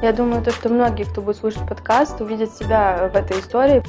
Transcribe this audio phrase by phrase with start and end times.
[0.00, 3.82] Я думаю, то, что многие, кто будет слушать подкаст, увидят себя в этой истории.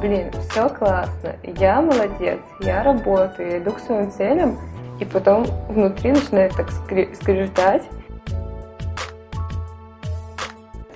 [0.00, 1.36] Блин, все классно.
[1.44, 4.58] Я молодец, я работаю, я иду к своим целям,
[4.98, 7.84] и потом внутри начинает так скрежетать.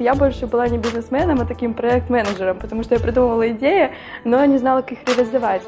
[0.00, 3.90] Я больше была не бизнесменом, а таким проект-менеджером, потому что я придумывала идеи,
[4.24, 5.62] но не знала, как их реализовать.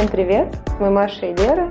[0.00, 1.70] Всем привет, мы Маша и Лера,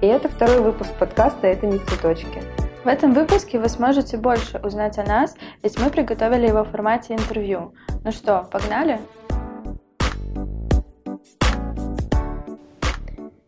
[0.00, 2.42] и это второй выпуск подкаста «Это не цветочки».
[2.82, 7.12] В этом выпуске вы сможете больше узнать о нас, ведь мы приготовили его в формате
[7.12, 7.74] интервью.
[8.04, 9.00] Ну что, погнали?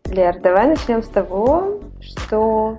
[0.05, 2.77] Лер, давай начнем с того, что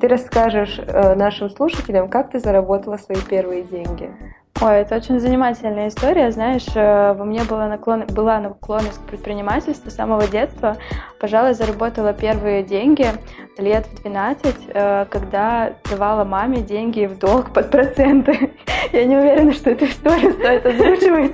[0.00, 4.12] ты расскажешь э, нашим слушателям, как ты заработала свои первые деньги.
[4.64, 6.30] Ой, это очень занимательная история.
[6.30, 8.06] Знаешь, э, во мне была, наклон...
[8.06, 10.78] была наклонность к предпринимательству с самого детства.
[11.20, 13.06] Пожалуй, заработала первые деньги
[13.58, 18.52] лет в 12, э, когда давала маме деньги в долг под проценты.
[18.92, 21.32] Я не уверена, что эту историю стоит озвучивать,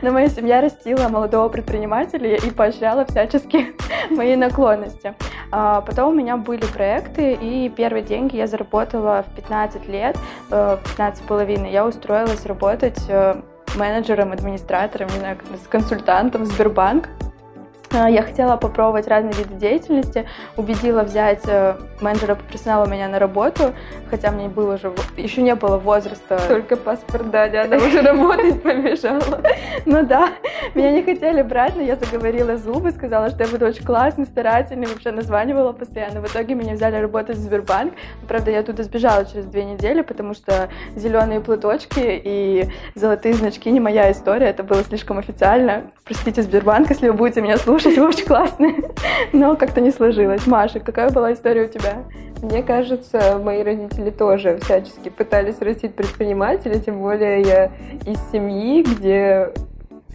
[0.00, 3.74] но моя семья растила молодого предпринимателя и поощряла всячески
[4.10, 5.16] мои наклонности.
[5.52, 10.16] А потом у меня были проекты, и первые деньги я заработала в 15 лет,
[10.50, 11.72] э, в 15 с половиной.
[11.72, 13.40] Я устроилась работать э,
[13.76, 17.08] менеджером, администратором, не знаю, консультантом Сбербанк.
[17.92, 23.18] А, я хотела попробовать разные виды деятельности, убедила взять э, менеджера по персоналу меня на
[23.18, 23.74] работу,
[24.08, 26.40] хотя мне было уже, еще не было возраста.
[26.46, 29.42] Только паспорт дали, она уже работать побежала.
[29.86, 30.30] Ну да,
[30.74, 34.86] меня не хотели брать, но я заговорила зубы, сказала, что я буду очень классный, старательный,
[34.86, 36.20] вообще названивала постоянно.
[36.20, 37.94] В итоге меня взяли работать в Сбербанк.
[38.28, 43.80] Правда, я туда сбежала через две недели, потому что зеленые платочки и золотые значки не
[43.80, 45.84] моя история, это было слишком официально.
[46.04, 48.74] Простите, Сбербанк, если вы будете меня слушать, слушать, очень классные,
[49.32, 50.46] но как-то не сложилось.
[50.46, 52.04] Маша, какая была история у тебя?
[52.42, 57.72] Мне кажется, мои родители тоже всячески пытались растить предпринимателя, тем более я
[58.06, 59.52] из семьи, где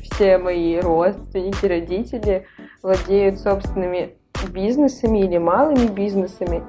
[0.02, 2.46] все мои родственники, родители
[2.82, 4.16] владеют собственными
[4.50, 6.64] бизнесами или малыми бизнесами.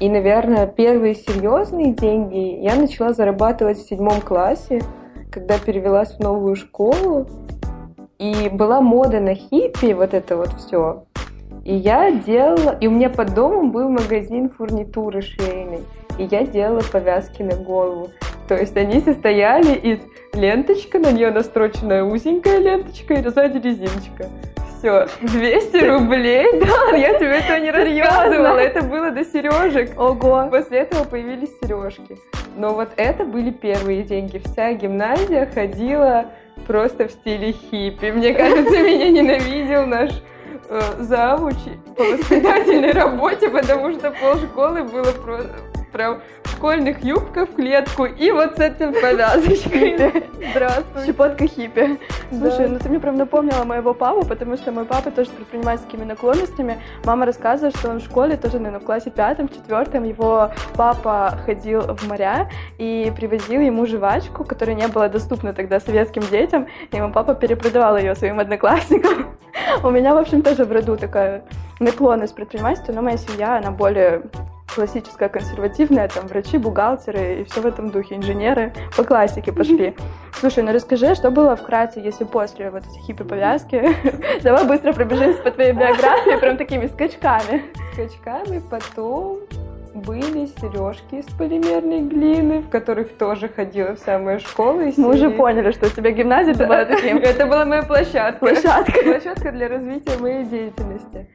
[0.00, 4.80] И, наверное, первые серьезные деньги я начала зарабатывать в седьмом классе,
[5.30, 7.26] когда перевелась в новую школу.
[8.18, 11.04] И была мода на хиппи, вот это вот все.
[11.64, 12.76] И я делала...
[12.80, 15.80] И у меня под домом был магазин фурнитуры швейной.
[16.18, 18.10] И я делала повязки на голову.
[18.48, 20.00] То есть они состояли из
[20.34, 24.28] ленточка, на нее настроченная узенькая ленточка и сзади резиночка.
[24.78, 29.98] Все, 200 рублей, да, я тебе это не рассказывала, это было до сережек.
[29.98, 30.48] Ого.
[30.50, 32.18] После этого появились сережки.
[32.56, 34.40] Но вот это были первые деньги.
[34.44, 36.26] Вся гимназия ходила
[36.66, 38.10] просто в стиле хиппи.
[38.10, 40.10] Мне кажется, меня ненавидел наш
[40.68, 41.56] э, завуч
[41.96, 45.54] по воспитательной работе, потому что полшколы было просто
[45.94, 50.12] прям в школьных юбках в клетку и вот с этим повязочкой.
[50.50, 51.06] Здравствуй.
[51.06, 51.98] Щепотка хиппи.
[52.30, 56.04] Слушай, ну ты мне прям напомнила моего папу, потому что мой папа тоже с предпринимательскими
[56.04, 56.78] наклонностями.
[57.04, 61.82] Мама рассказывает, что он в школе тоже, наверное, в классе пятом, четвертом его папа ходил
[61.82, 67.12] в моря и привозил ему жвачку, которая не была доступна тогда советским детям, и ему
[67.12, 69.36] папа перепродавал ее своим одноклассникам.
[69.84, 71.44] У меня, в общем, тоже в роду такая
[71.78, 74.22] наклонность предпринимательства, но моя семья, она более
[74.74, 79.94] классическая, консервативная, там врачи, бухгалтеры и все в этом духе, инженеры по классике пошли.
[80.40, 83.94] Слушай, ну расскажи, что было вкратце, если после вот этой хиппи-повязки?
[84.42, 87.62] Давай быстро пробежимся по твоей биографии, прям такими скачками.
[87.92, 89.38] Скачками, потом
[89.94, 94.82] были сережки из полимерной глины, в которых тоже ходила вся моя школа.
[94.96, 96.66] Мы уже поняли, что у тебя гимназия да.
[96.66, 97.18] была таким.
[97.22, 98.40] Это была моя площадка.
[98.40, 99.02] Площадка.
[99.02, 101.28] Площадка для развития моей деятельности.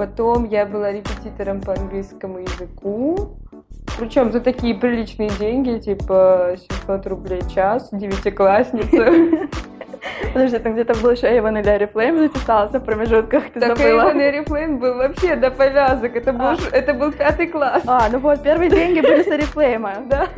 [0.00, 3.36] Потом я была репетитором по английскому языку.
[3.98, 6.56] Причем за такие приличные деньги, типа
[6.86, 9.12] 700 рублей в час, девятиклассница.
[10.32, 14.08] Подожди, там где-то был еще Эйвен или Арифлейм затесался в промежутках, ты так забыла?
[14.08, 16.56] Эйвен и Арифлейм был вообще до повязок, это был, а.
[16.72, 17.82] это был пятый класс.
[17.86, 19.96] А, ну вот, первые деньги были с Арифлейма.
[20.06, 20.28] Да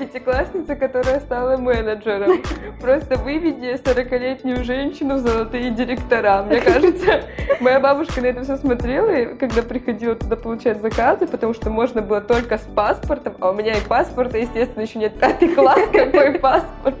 [0.00, 2.42] пятиклассница, которая стала менеджером.
[2.80, 6.42] Просто выведи 40-летнюю женщину в золотые директора.
[6.42, 7.24] Мне кажется,
[7.60, 12.22] моя бабушка на это все смотрела, когда приходила туда получать заказы, потому что можно было
[12.22, 16.96] только с паспортом, а у меня и паспорта, естественно, еще нет пятый класс, какой паспорт.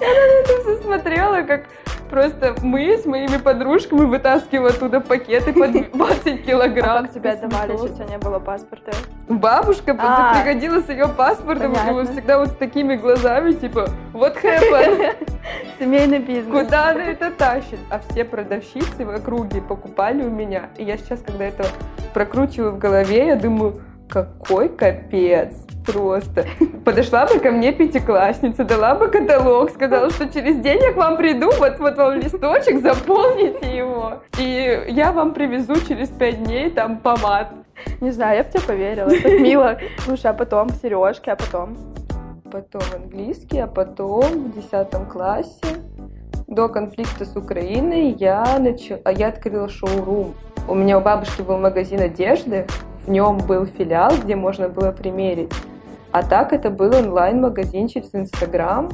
[0.00, 1.64] И она на это все смотрела, как
[2.10, 6.98] Просто мы с моими подружками вытаскиваем оттуда пакеты по 20 килограмм.
[6.98, 8.92] А как тебя отдавали, если у тебя не было паспорта?
[9.28, 10.34] Бабушка А.
[10.34, 11.92] приходила с ее паспортом, и Понятно.
[11.92, 15.16] вот всегда вот с такими глазами, типа, вот happened?
[15.78, 16.64] Семейный бизнес.
[16.64, 17.78] Куда она это тащит?
[17.90, 20.70] А все продавщицы в округе покупали у меня.
[20.78, 21.66] И я сейчас, когда это
[22.14, 25.52] прокручиваю в голове, я думаю, какой капец
[25.92, 26.46] просто.
[26.84, 31.16] Подошла бы ко мне пятиклассница, дала бы каталог, сказала, что через день я к вам
[31.16, 34.22] приду, вот, вот вам листочек, заполните его.
[34.38, 37.48] И я вам привезу через пять дней там помад.
[38.00, 39.10] Не знаю, я в тебя поверила.
[39.10, 39.78] Так мило.
[39.98, 41.76] Слушай, а потом сережки, а потом?
[42.50, 45.66] Потом английский, а потом в 10 классе
[46.46, 50.34] до конфликта с Украиной я, начала, а я открыла шоурум.
[50.66, 52.66] У меня у бабушки был магазин одежды,
[53.06, 55.52] в нем был филиал, где можно было примерить.
[56.10, 58.88] А так это был онлайн-магазин через Инстаграм.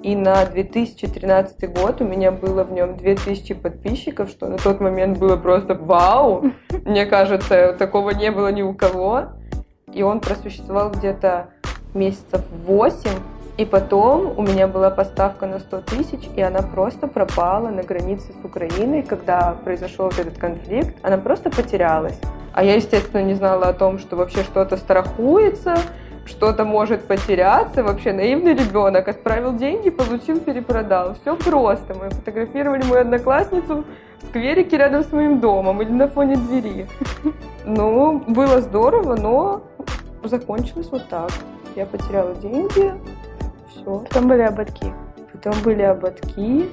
[0.00, 5.18] И на 2013 год у меня было в нем 2000 подписчиков, что на тот момент
[5.18, 6.44] было просто вау.
[6.84, 9.30] Мне кажется, такого не было ни у кого.
[9.92, 11.48] И он просуществовал где-то
[11.94, 13.10] месяцев 8.
[13.56, 18.32] И потом у меня была поставка на 100 тысяч, и она просто пропала на границе
[18.40, 20.94] с Украиной, когда произошел этот конфликт.
[21.02, 22.20] Она просто потерялась.
[22.52, 25.76] А я, естественно, не знала о том, что вообще что-то страхуется,
[26.28, 27.82] что-то может потеряться.
[27.82, 31.14] Вообще наивный ребенок отправил деньги, получил, перепродал.
[31.20, 31.94] Все просто.
[31.94, 33.84] Мы фотографировали мою одноклассницу
[34.22, 36.86] в скверике рядом с моим домом или на фоне двери.
[37.70, 39.62] Ну, было здорово, но
[40.22, 41.30] закончилось вот так.
[41.76, 42.94] Я потеряла деньги,
[43.70, 43.98] все.
[44.08, 44.90] Потом были ободки
[45.32, 46.68] Потом были ободки.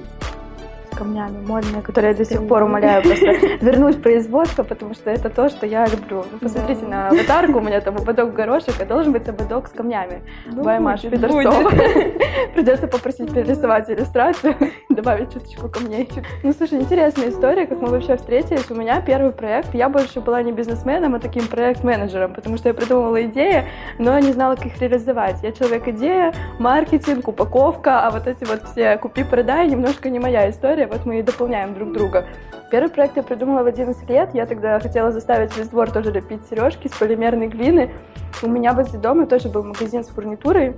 [0.96, 3.26] Камнями модные, которые я до сих пор умоляю просто
[3.60, 6.24] вернуть в производство, потому что это то, что я люблю.
[6.30, 6.88] Ну, посмотрите Да.
[6.88, 10.22] на аватарку, у меня там ободок горошек, а должен быть ободок с камнями.
[10.46, 11.70] Ну, Баймаш Федорцова.
[12.54, 14.54] Придется попросить перерисовать иллюстрацию,
[14.88, 16.08] добавить чуточку камней.
[16.42, 18.70] Ну, слушай, интересная история, как мы вообще встретились.
[18.70, 22.74] У меня первый проект, я больше была не бизнесменом, а таким проект-менеджером, потому что я
[22.74, 23.64] придумывала идеи,
[23.98, 25.42] но не знала, как их реализовать.
[25.42, 31.06] Я человек-идея, маркетинг, упаковка, а вот эти вот все купи-продай немножко не моя история, вот
[31.06, 32.26] мы и дополняем друг друга.
[32.70, 34.30] Первый проект я придумала в 11 лет.
[34.34, 37.92] Я тогда хотела заставить весь двор тоже лепить сережки из полимерной глины.
[38.42, 40.74] У меня возле дома тоже был магазин с фурнитурой.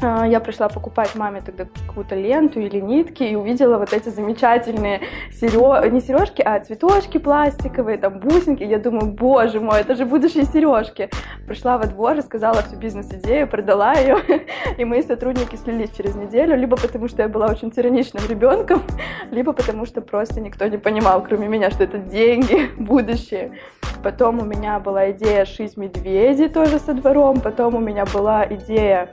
[0.00, 5.00] А, Я пришла покупать маме тогда какую-то ленту или нитки и увидела вот эти замечательные
[5.32, 5.84] серё...
[5.90, 8.62] не сережки, а цветочки пластиковые, там бусинки.
[8.62, 11.10] Я думаю, боже мой, это же будущие сережки.
[11.46, 14.18] Пришла во двор, рассказала всю бизнес-идею, продала ее,
[14.78, 18.82] и мои сотрудники слились через неделю, либо потому что я была очень тираничным ребенком,
[19.30, 23.52] либо потому что просто никто не понимал, кроме меня, что это деньги, будущее.
[24.02, 29.08] Потом у меня была идея шить медведей тоже со двором, потом у меня была идея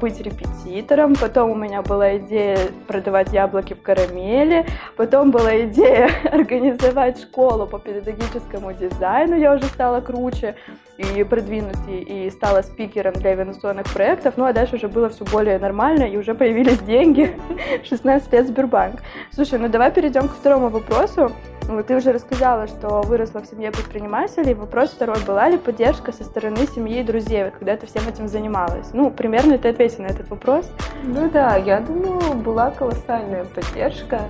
[0.00, 7.20] быть репетитором, потом у меня была идея продавать яблоки в карамели, потом была идея организовать
[7.20, 10.54] школу по педагогическому дизайну, я уже стала круче
[11.00, 15.58] и продвинутей, и стала спикером для инвестиционных проектов, ну а дальше уже было все более
[15.58, 17.36] нормально, и уже появились деньги,
[17.84, 19.00] 16 лет Сбербанк.
[19.32, 21.32] Слушай, ну давай перейдем к второму вопросу.
[21.68, 24.54] Ну, Ты уже рассказала, что выросла в семье предпринимателей.
[24.54, 25.18] Вопрос второй.
[25.24, 28.88] Была ли поддержка со стороны семьи и друзей, вот когда ты всем этим занималась?
[28.92, 30.68] Ну, примерно ты ответила на этот вопрос.
[31.04, 34.22] Ну да, я думаю, была колоссальная поддержка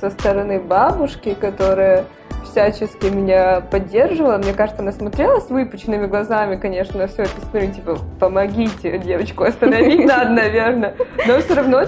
[0.00, 2.04] со стороны бабушки, которая
[2.46, 4.38] всячески меня поддерживала.
[4.38, 10.04] Мне кажется, она смотрела с выпученными глазами, конечно, все это смотрю, типа, помогите, девочку остановить
[10.06, 10.94] надо, наверное.
[11.26, 11.82] Но все равно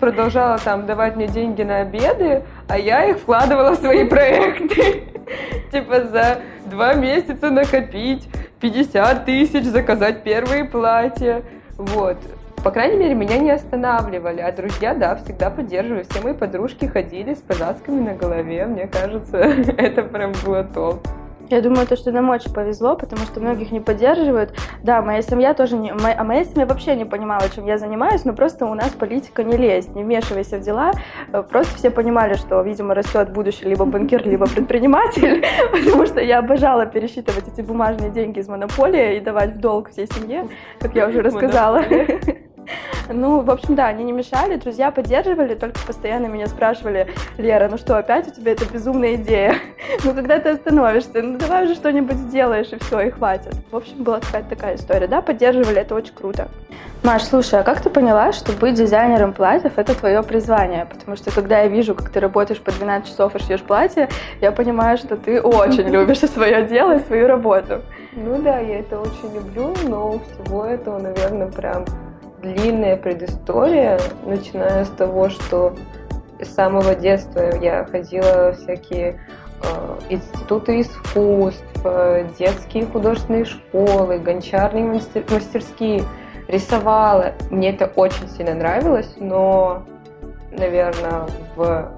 [0.00, 5.04] продолжала там давать мне деньги на обеды, а я их вкладывала в свои проекты.
[5.72, 8.28] Типа за два месяца накопить
[8.60, 11.42] 50 тысяч, заказать первые платья.
[11.76, 12.18] Вот.
[12.64, 16.06] По крайней мере, меня не останавливали, а друзья, да, всегда поддерживали.
[16.08, 19.36] Все мои подружки ходили с повязками на голове, мне кажется,
[19.76, 21.06] это прям было топ.
[21.50, 24.54] Я думаю, то, что нам очень повезло, потому что многих не поддерживают.
[24.82, 25.92] Да, моя семья тоже не...
[25.92, 29.44] Моя, а моя семья вообще не понимала, чем я занимаюсь, но просто у нас политика
[29.44, 30.92] не лезть, не вмешивайся в дела.
[31.34, 36.38] Э, Просто все понимали, что, видимо, растет будущий либо банкир, либо предприниматель, потому что я
[36.38, 40.48] обожала пересчитывать эти бумажные деньги из монополии и давать в долг всей семье,
[40.80, 41.84] как я уже рассказала.
[43.10, 47.76] Ну, в общем, да, они не мешали, друзья поддерживали, только постоянно меня спрашивали, Лера, ну
[47.76, 49.56] что, опять у тебя эта безумная идея?
[50.02, 51.22] Ну, когда ты остановишься?
[51.22, 53.54] Ну, давай уже что-нибудь сделаешь, и все, и хватит.
[53.70, 56.48] В общем, была какая-то такая история, да, поддерживали, это очень круто.
[57.02, 60.86] Маш, слушай, а как ты поняла, что быть дизайнером платьев– это твое призвание?
[60.86, 64.08] Потому что, когда я вижу, как ты работаешь по 12 часов и шьешь платье,
[64.40, 67.82] я понимаю, что ты очень любишь свое дело и свою работу.
[68.12, 71.84] Ну да, я это очень люблю, но всего этого, наверное, прям
[72.44, 75.74] длинная предыстория, начиная с того, что
[76.40, 79.20] с самого детства я ходила в всякие
[79.62, 86.04] э, институты искусств, э, детские художественные школы, гончарные мастер, мастерские,
[86.48, 87.32] рисовала.
[87.50, 89.84] Мне это очень сильно нравилось, но,
[90.52, 91.92] наверное, в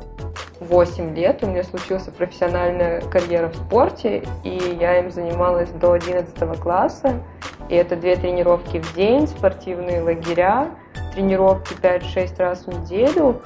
[0.60, 6.60] 8 лет у меня случилась профессиональная карьера в спорте, и я им занималась до 11
[6.60, 7.20] класса.
[7.68, 10.70] И это две тренировки в день, спортивные лагеря,
[11.14, 13.42] тренировки 5-6 раз в неделю.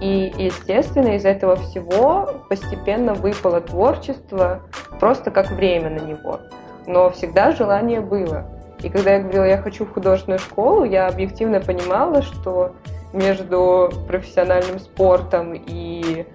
[0.00, 4.62] И, естественно, из этого всего постепенно выпало творчество,
[5.00, 6.40] просто как время на него.
[6.86, 8.46] Но всегда желание было.
[8.80, 12.74] И когда я говорила, я хочу в художественную школу, я объективно понимала, что
[13.12, 16.26] между профессиональным спортом и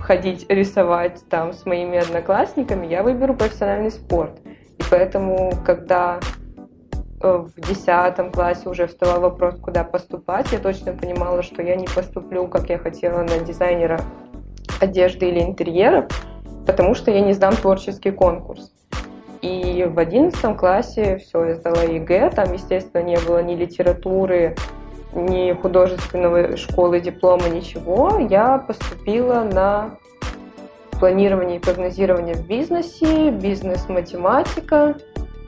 [0.00, 4.38] ходить рисовать там с моими одноклассниками, я выберу профессиональный спорт.
[4.78, 6.20] И поэтому, когда
[7.20, 11.86] э, в десятом классе уже вставал вопрос, куда поступать, я точно понимала, что я не
[11.86, 14.00] поступлю, как я хотела, на дизайнера
[14.80, 16.06] одежды или интерьеров,
[16.66, 18.72] потому что я не сдам творческий конкурс.
[19.42, 24.56] И в одиннадцатом классе все, я сдала ЕГЭ, там, естественно, не было ни литературы,
[25.14, 28.18] ни художественного школы, диплома, ничего.
[28.18, 29.96] Я поступила на
[30.98, 34.96] планирование и прогнозирование в бизнесе, бизнес-математика,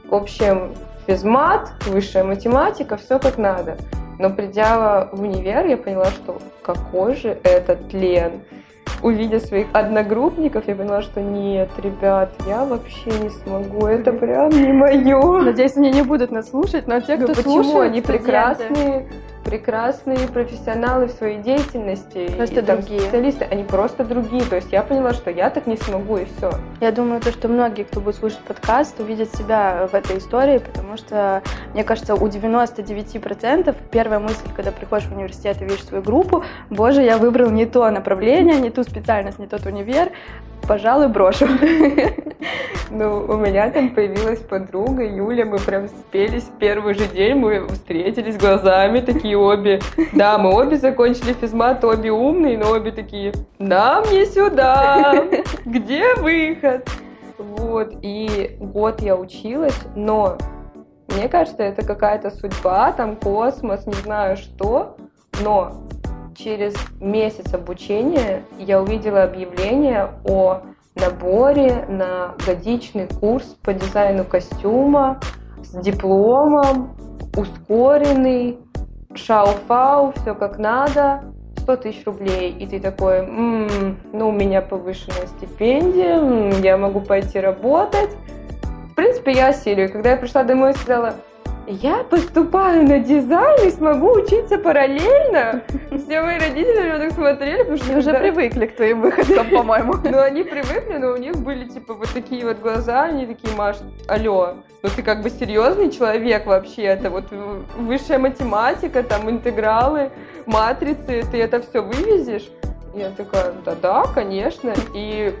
[0.09, 0.73] в общем,
[1.05, 3.77] физмат, высшая математика, все как надо.
[4.19, 8.41] Но придя в универ, я поняла, что какой же это тлен.
[9.03, 14.73] Увидя своих одногруппников, я поняла, что нет, ребят, я вообще не смогу, это прям не
[14.73, 15.43] мое.
[15.43, 17.63] Надеюсь, они не будут нас слушать, но те, кто почему?
[17.63, 19.07] слушает, Они студенты, прекрасные,
[19.47, 22.29] прекрасные профессионалы в своей деятельности.
[22.35, 22.99] Просто и, там, другие.
[22.99, 24.43] специалисты, они просто другие.
[24.43, 26.51] То есть я поняла, что я так не смогу, и все.
[26.81, 30.97] Я думаю, то, что многие, кто будет слушать подкаст, увидят себя в этой истории, потому
[30.97, 31.41] что,
[31.73, 37.01] мне кажется, у 99% первая мысль, когда приходишь в университет и видишь свою группу, боже,
[37.01, 40.11] я выбрал не то направление, не ту специальность, не тот универ,
[40.67, 41.47] пожалуй, брошу.
[42.89, 48.37] Ну, у меня там появилась подруга Юля, мы прям спелись первый же день, мы встретились
[48.37, 49.81] глазами, такие обе.
[50.13, 55.25] Да, мы обе закончили физмат, обе умные, но обе такие, да, мне сюда,
[55.65, 56.89] где выход?
[57.37, 60.37] Вот, и год я училась, но
[61.09, 64.95] мне кажется, это какая-то судьба, там космос, не знаю что,
[65.43, 65.87] но
[66.35, 70.61] через месяц обучения я увидела объявление о
[70.99, 75.19] наборе на годичный курс по дизайну костюма
[75.63, 76.95] с дипломом,
[77.35, 78.59] ускоренный,
[79.15, 81.23] шау-фау, все как надо,
[81.59, 82.51] 100 тысяч рублей.
[82.51, 88.11] И ты такой, «М, ну у меня повышенная стипендия, м, я могу пойти работать.
[88.91, 89.91] В принципе, я осилию.
[89.91, 91.13] Когда я пришла домой, я сказала,
[91.67, 95.63] я поступаю на дизайн и смогу учиться параллельно.
[95.91, 99.95] Все мои родители меня так смотрели, потому что Они уже привыкли к твоим выходам, по-моему.
[100.03, 103.77] ну, они привыкли, но у них были, типа, вот такие вот глаза, они такие, Маш,
[104.07, 110.11] алло, ну ты как бы серьезный человек вообще-то, вот э, высшая математика, там, интегралы,
[110.45, 112.49] матрицы, ты это все вывезешь?
[112.95, 115.33] Я такая, да-да, конечно, и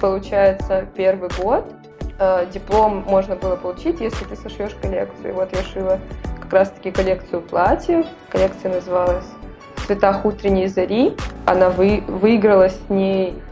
[0.00, 1.64] получается первый год
[2.20, 5.30] э, диплом можно было получить, если ты сошьешь коллекцию.
[5.30, 5.98] И вот я шила
[6.40, 9.24] как раз-таки коллекцию платьев, коллекция называлась
[9.76, 13.42] «В цветах утренней зари», она вы, выиграла с ней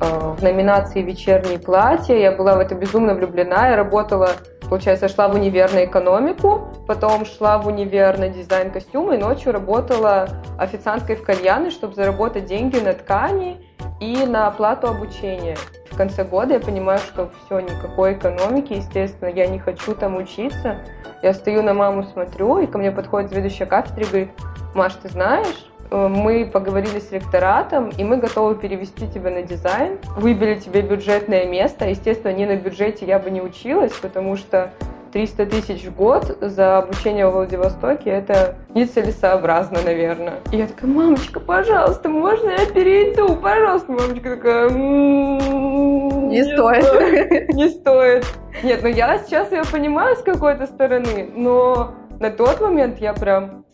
[0.00, 2.14] э, в номинации «Вечерние платья».
[2.14, 3.70] Я была в это безумно влюблена.
[3.70, 4.30] Я работала,
[4.68, 9.52] получается, шла в универ на экономику, потом шла в универ на дизайн костюма и ночью
[9.52, 13.60] работала официанткой в кальяне, чтобы заработать деньги на ткани
[14.02, 15.56] и на оплату обучения.
[15.90, 20.78] В конце года я понимаю, что все, никакой экономики, естественно, я не хочу там учиться.
[21.22, 24.30] Я стою на маму, смотрю, и ко мне подходит заведующая кафедры и говорит,
[24.74, 29.98] Маш, ты знаешь, э, мы поговорили с ректоратом, и мы готовы перевести тебя на дизайн.
[30.16, 31.88] Выбили тебе бюджетное место.
[31.88, 34.72] Естественно, не на бюджете я бы не училась, потому что
[35.12, 40.40] 300 тысяч в год за обучение в Владивостоке это нецелесообразно, наверное.
[40.50, 43.36] И я такая, мамочка, пожалуйста, можно я перейду?
[43.36, 47.48] Пожалуйста, мамочка такая, «М, Не стоит.
[47.54, 48.26] не стоит.
[48.62, 53.64] Нет, ну я сейчас ее понимаю с какой-то стороны, но на тот момент я прям,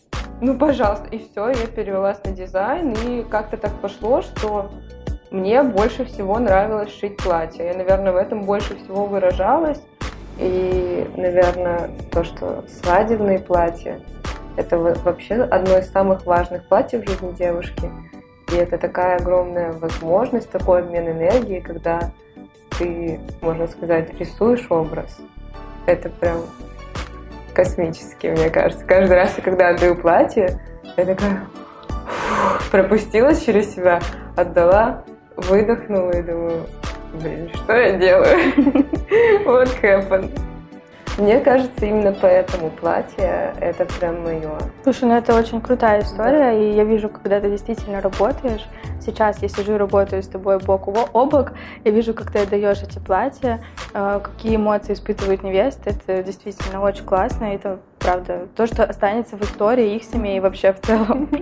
[0.40, 4.70] ну пожалуйста, и все, я перевелась на дизайн, и как-то так пошло, что
[5.30, 7.64] мне больше всего нравилось шить платья.
[7.64, 9.80] Я, наверное, в этом больше всего выражалась.
[10.38, 14.00] И, наверное, то, что свадебные платья,
[14.56, 17.90] это во- вообще одно из самых важных платьев в жизни девушки.
[18.52, 22.12] И это такая огромная возможность, такой обмен энергией, когда
[22.78, 25.18] ты, можно сказать, рисуешь образ.
[25.86, 26.42] Это прям
[27.52, 28.84] космически, мне кажется.
[28.84, 30.60] Каждый раз, когда отдаю платье,
[30.96, 31.46] я такая...
[32.70, 34.00] пропустила через себя,
[34.36, 35.04] отдала,
[35.36, 36.62] выдохнула и думаю,
[37.14, 38.38] блин, что я делаю?
[39.44, 40.30] What happened?
[41.18, 44.56] Мне кажется, именно поэтому платье это прям мое.
[44.84, 46.52] Слушай, ну это очень крутая история, да.
[46.52, 48.64] и я вижу, когда ты действительно работаешь.
[49.00, 52.82] Сейчас я сижу и работаю с тобой бок о бок, я вижу, как ты отдаешь
[52.82, 53.60] эти платья,
[53.94, 55.90] э, какие эмоции испытывают невесты.
[55.90, 60.72] Это действительно очень классно, и это правда то, что останется в истории их семей вообще
[60.72, 61.28] в целом.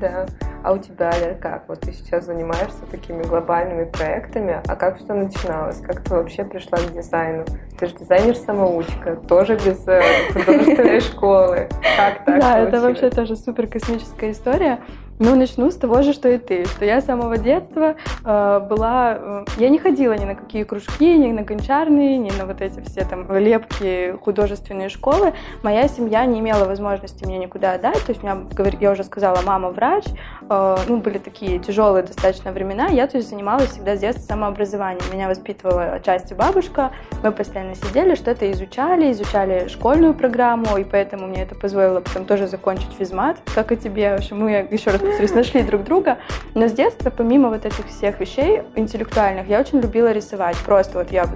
[0.00, 0.26] Да.
[0.64, 1.68] А у тебя, Лер, как?
[1.68, 5.78] Вот ты сейчас занимаешься такими глобальными проектами, а как все начиналось?
[5.82, 7.44] Как ты вообще пришла к дизайну?
[7.78, 10.00] Ты же дизайнер-самоучка, тоже без э,
[10.32, 11.68] художественной школы.
[11.98, 14.80] Как так Да, это вообще тоже супер космическая история.
[15.20, 17.94] Ну, начну с того же, что и ты, что я с самого детства
[18.24, 19.16] э, была...
[19.16, 22.80] Э, я не ходила ни на какие кружки, ни на гончарные, ни на вот эти
[22.80, 25.32] все там лепки, художественные школы.
[25.62, 28.38] Моя семья не имела возможности меня никуда отдать, то есть у меня,
[28.80, 30.04] я уже сказала, мама врач,
[30.50, 35.04] э, ну, были такие тяжелые достаточно времена, я, то есть, занималась всегда с детства самообразованием.
[35.12, 36.90] Меня воспитывала отчасти бабушка,
[37.22, 42.48] мы постоянно сидели, что-то изучали, изучали школьную программу, и поэтому мне это позволило потом тоже
[42.48, 44.16] закончить физмат, как и тебе.
[44.16, 46.18] В общем, мы еще раз то есть нашли друг друга.
[46.54, 50.56] Но с детства, помимо вот этих всех вещей интеллектуальных, я очень любила рисовать.
[50.58, 51.26] Просто вот я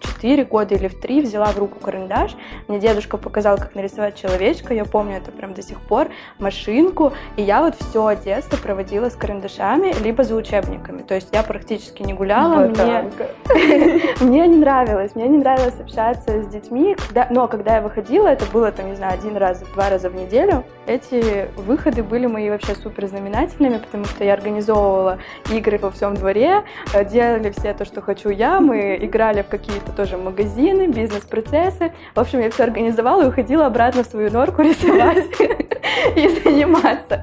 [0.00, 2.36] 4 года или в 3 взяла в руку карандаш.
[2.68, 4.74] Мне дедушка показал, как нарисовать человечка.
[4.74, 6.08] Я помню это прям до сих пор.
[6.38, 7.12] Машинку.
[7.36, 11.02] И я вот все детство проводила с карандашами, либо за учебниками.
[11.02, 12.68] То есть я практически не гуляла.
[12.68, 13.10] Мне...
[14.20, 15.14] мне не нравилось.
[15.14, 16.96] Мне не нравилось общаться с детьми.
[17.30, 20.64] Но когда я выходила, это было, там, не знаю, один раз, два раза в неделю.
[20.86, 25.18] Эти выходы были мои вообще супер знаменательными, потому что я организовывала
[25.50, 28.60] игры во всем дворе, э, делали все то, что хочу я.
[28.60, 31.92] Мы играли в какие-то тоже магазины, бизнес-процессы.
[32.14, 35.26] В общем, я все организовала и уходила обратно в свою норку рисовать
[36.16, 37.22] и заниматься.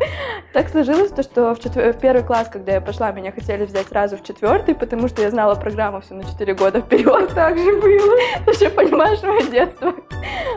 [0.53, 4.23] Так сложилось то, что в, первый класс, когда я пошла, меня хотели взять сразу в
[4.23, 7.31] четвертый, потому что я знала программу все на четыре года вперед.
[7.35, 8.17] Так же было.
[8.59, 9.93] Же понимаешь мое детство.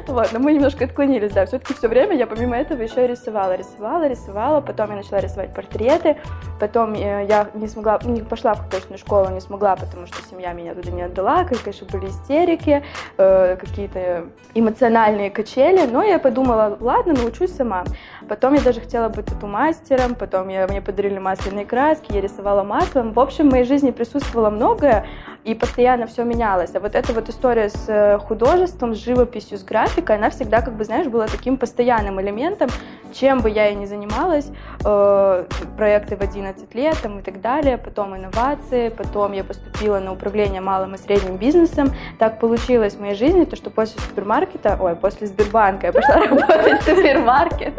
[0.06, 1.47] Вот, но мы немножко отклонились, да.
[1.47, 3.56] Все-таки все время я помимо этого еще и рисовала.
[3.56, 6.16] Рисовала, рисовала, потом я начала рисовать портреты,
[6.61, 10.52] потом э, я не смогла, не пошла в художественную школу, не смогла, потому что семья
[10.52, 12.85] меня туда не отдала, конечно, были истерики,
[13.16, 17.84] э, какие-то эмоциональные качели, но я подумала, ладно, научусь сама.
[18.28, 23.13] Потом я даже хотела быть тату-мастером, потом я, мне подарили масляные краски, я рисовала маслом.
[23.13, 25.06] В общем, в моей жизни присутствовало многое,
[25.45, 26.75] и постоянно все менялось.
[26.75, 30.75] А вот эта вот история с э, художеством, с живописью, с графикой, она всегда, как
[30.75, 32.71] бы, знаешь, была таким постоянным элементом,
[33.15, 34.50] чем бы я и ни занималась,
[34.85, 35.45] э,
[35.77, 40.61] проекты в 11 лет там, и так далее, потом инновации, потом я поступила на управление
[40.61, 41.93] малым и средним бизнесом.
[42.19, 46.81] Так получилось в моей жизни, то, что после супермаркета, ой, после Сбербанка я пошла работать
[46.81, 47.75] в супермаркет,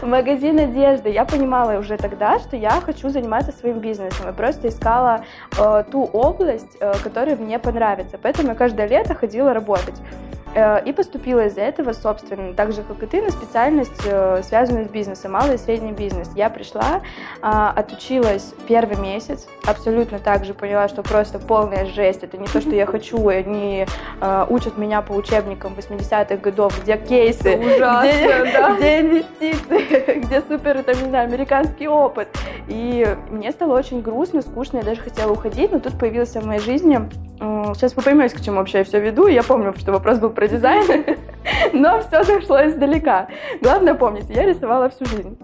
[0.00, 1.10] в магазин одежды.
[1.10, 4.26] Я понимала уже тогда, что я хочу заниматься своим бизнесом.
[4.26, 5.24] Я просто искала
[5.58, 8.18] э, ту область, э, которая мне понравится.
[8.20, 9.94] Поэтому я каждое лето ходила работать.
[10.54, 14.86] Э, и поступила из-за этого, собственно, так же, как и ты, на специальность, э, связанную
[14.86, 16.30] с бизнесом, малый и средний бизнес.
[16.34, 17.02] Я пришла,
[17.40, 22.60] а, отучилась первый месяц, абсолютно так же поняла, что просто полная жесть, это не то,
[22.60, 23.86] что я хочу, они
[24.20, 28.74] э, учат меня по учебникам 80-х годов, где кейсы, ужасно, где, да?
[28.76, 32.28] где инвестиции, где супер, там, не знаю, американский опыт.
[32.66, 36.60] И мне стало очень грустно, скучно, я даже хотела уходить, но тут появился в моей
[36.60, 37.00] жизни,
[37.74, 40.48] сейчас вы поймете, к чему вообще я все веду, я помню, что вопрос был про
[40.48, 41.04] дизайн,
[41.74, 43.28] но все зашло издалека.
[43.60, 45.36] Главное помнить, я рисовала всю жизнь.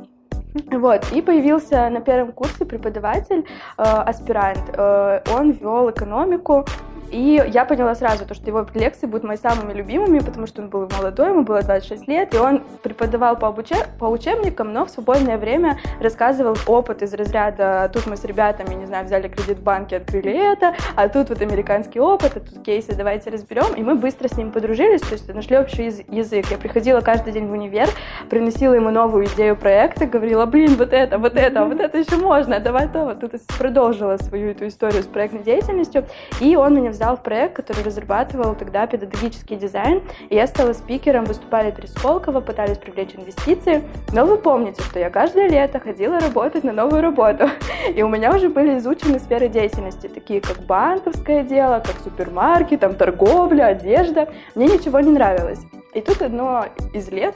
[0.70, 3.44] Вот, и появился на первом курсе преподаватель,
[3.76, 4.62] э, аспирант.
[4.72, 6.64] Э, он вел экономику,
[7.10, 10.68] и я поняла сразу, то, что его лекции будут моими самыми любимыми, потому что он
[10.68, 13.76] был молодой, ему было 26 лет, и он преподавал по, обуче...
[13.98, 18.86] по учебникам, но в свободное время рассказывал опыт из разряда «тут мы с ребятами, не
[18.86, 22.94] знаю, взяли кредит в банке, открыли это, а тут вот американский опыт, а тут кейсы,
[22.94, 23.74] давайте разберем».
[23.76, 26.46] И мы быстро с ним подружились, то есть нашли общий язык.
[26.50, 27.88] Я приходила каждый день в универ,
[28.30, 32.58] приносила ему новую идею проекта, говорила, блин, вот это, вот это, вот это еще можно,
[32.60, 33.04] давай то.
[33.04, 36.04] Вот тут продолжила свою эту историю с проектной деятельностью,
[36.40, 41.24] и он меня взял в проект, который разрабатывал тогда педагогический дизайн, и я стала спикером,
[41.24, 43.82] выступали три Сколково, пытались привлечь инвестиции,
[44.12, 47.48] но вы помните, что я каждое лето ходила работать на новую работу,
[47.94, 52.94] и у меня уже были изучены сферы деятельности, такие как банковское дело, как супермаркет, там
[52.94, 55.60] торговля, одежда, мне ничего не нравилось.
[55.96, 57.34] И тут одно из лет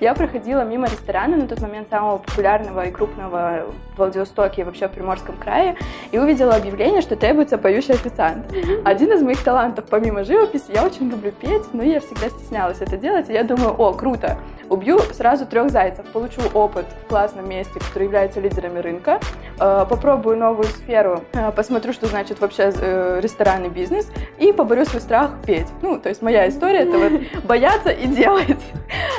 [0.00, 4.88] я проходила мимо ресторана, на тот момент самого популярного и крупного в Владивостоке и вообще
[4.88, 5.76] в Приморском крае,
[6.10, 8.46] и увидела объявление, что требуется поющий официант.
[8.84, 12.96] Один из моих талантов, помимо живописи, я очень люблю петь, но я всегда стеснялась это
[12.96, 14.38] делать, и я думаю, о, круто,
[14.70, 19.20] убью сразу трех зайцев, получу опыт в классном месте, который является лидерами рынка,
[19.60, 25.02] э, попробую новую сферу, э, посмотрю, что значит вообще э, ресторанный бизнес, и поборю свой
[25.02, 25.68] страх петь.
[25.82, 27.12] Ну, то есть моя история— это вот
[27.44, 28.60] бояться и делать.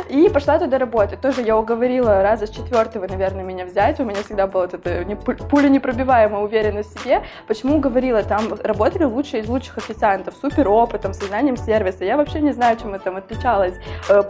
[0.10, 1.22] И пошла туда работать.
[1.22, 4.00] Тоже я уговорила раза с четвертого, наверное, меня взять.
[4.00, 7.24] У меня всегда была вот эта не, пуля непробиваемая уверенность в себе.
[7.48, 8.24] Почему уговорила?
[8.24, 12.04] Там работали лучшие из лучших официантов, супер опытом, со знанием сервиса.
[12.06, 13.76] Я вообще не знаю, чем это отличалась.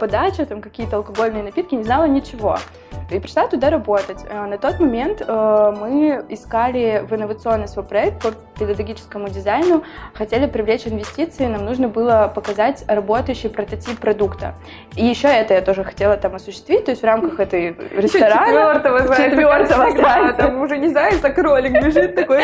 [0.00, 2.58] Подача, там какие-то алкогольные напитки, не знала ничего.
[3.10, 4.24] И пришла туда работать.
[4.28, 9.84] Э, на тот момент э, мы искали в инновационный свой проект по педагогическому дизайну,
[10.14, 14.54] хотели привлечь инвестиции, нам нужно было показать работающий прототип продукта.
[14.96, 18.46] И еще это я тоже хотела там осуществить, то есть в рамках этой ресторана.
[18.46, 19.30] Четвертого зайца.
[19.30, 20.36] Четвертого зайца.
[20.36, 22.42] Там уже не заяц, а кролик бежит такой.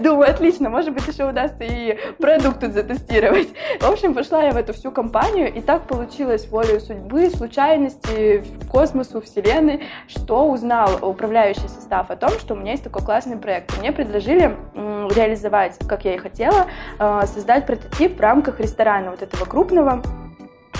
[0.00, 3.48] Думаю, отлично, может быть, еще удастся и продукт тут затестировать.
[3.80, 9.20] В общем, пошла я в эту всю компанию, и так получилось волею судьбы, случайности, космосу,
[9.20, 13.78] Вселенной, что узнал управляющий состав о том, что у меня есть такой классный проект.
[13.78, 16.66] Мне предложили реализовать, как я и хотела,
[16.98, 20.02] э, создать прототип в рамках ресторана вот этого крупного,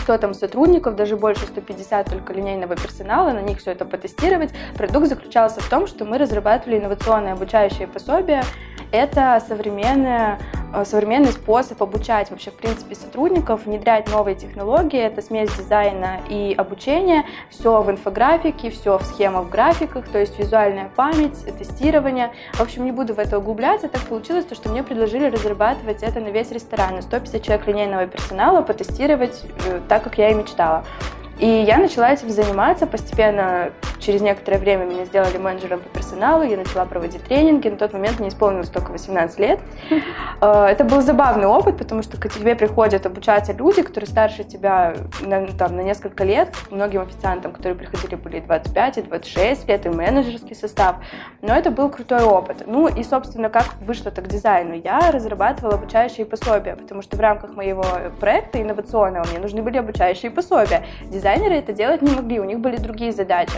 [0.08, 4.54] 100 там сотрудников, даже больше 150 только линейного персонала, на них все это потестировать.
[4.74, 8.42] Продукт заключался в том, что мы разрабатывали инновационные обучающие пособия.
[8.90, 15.00] Это современное Э, современный способ обучать вообще, в принципе, сотрудников, внедрять новые технологии.
[15.00, 17.24] Это смесь дизайна и обучения.
[17.50, 22.32] Все в инфографике, все в схемах, в графиках, то есть визуальная память, тестирование.
[22.54, 23.88] В общем, не буду в это углубляться.
[23.88, 27.00] Так получилось, то, что мне предложили разрабатывать это на весь ресторан.
[27.02, 30.84] 150 человек линейного персонала потестировать э, так, как я и мечтала.
[31.38, 33.70] И я начала этим заниматься постепенно.
[34.00, 37.68] Через некоторое время меня сделали менеджером по персоналу, я начала проводить тренинги.
[37.68, 39.60] На тот момент мне исполнилось только 18 лет.
[40.40, 44.94] Э, это был забавный опыт, потому что к тебе приходят обучаться люди, которые старше тебя
[45.20, 46.54] на, там, на несколько лет.
[46.70, 50.96] Многим официантам, которые приходили, были 25 и 26 лет, и менеджерский состав.
[51.42, 52.68] Но это был крутой опыт.
[52.68, 54.74] Ну и, собственно, как вышло-то к дизайну?
[54.74, 57.84] Я разрабатывала обучающие пособия, потому что в рамках моего
[58.20, 60.84] проекта инновационного мне нужны были обучающие пособия.
[61.02, 63.52] Дизайн дизайнеры это делать не могли, у них были другие задачи.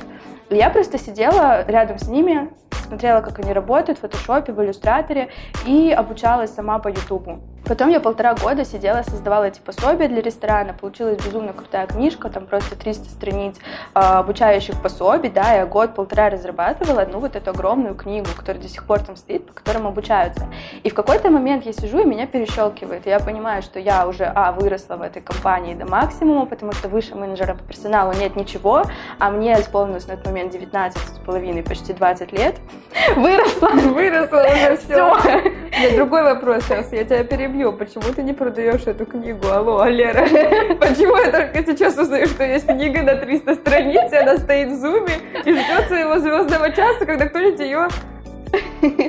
[0.50, 2.50] Я просто сидела рядом с ними,
[2.90, 5.28] смотрела, как они работают в фотошопе, в иллюстраторе
[5.64, 7.38] и обучалась сама по ютубу.
[7.70, 10.72] Потом я полтора года сидела, создавала эти пособия для ресторана.
[10.72, 13.54] Получилась безумно крутая книжка, там просто 300 страниц
[13.94, 18.84] э, обучающих пособий, да, я год-полтора разрабатывала одну вот эту огромную книгу, которая до сих
[18.84, 20.48] пор там стоит, по которым обучаются.
[20.82, 23.06] И в какой-то момент я сижу, и меня перещелкивает.
[23.06, 26.88] И я понимаю, что я уже, а, выросла в этой компании до максимума, потому что
[26.88, 28.82] выше менеджера по персоналу нет ничего,
[29.20, 32.56] а мне исполнилось на этот момент 19 с половиной, почти 20 лет.
[33.16, 33.68] Выросла.
[33.68, 35.52] Выросла уже все.
[35.78, 37.72] Нет, другой вопрос сейчас, я тебя перебью.
[37.72, 39.48] Почему ты не продаешь эту книгу?
[39.48, 40.22] Алло, Лера.
[40.80, 44.80] Почему я только сейчас узнаю, что есть книга на 300 страниц, и она стоит в
[44.80, 47.88] зуме и ждет своего звездного часа, когда кто-нибудь ее